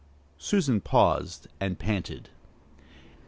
[0.39, 2.29] Susan paused and panted.